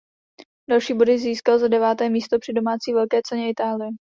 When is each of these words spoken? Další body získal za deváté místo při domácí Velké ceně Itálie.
Další 0.69 0.93
body 0.93 1.17
získal 1.19 1.59
za 1.59 1.67
deváté 1.67 2.09
místo 2.09 2.39
při 2.39 2.53
domácí 2.53 2.93
Velké 2.93 3.19
ceně 3.25 3.49
Itálie. 3.49 3.91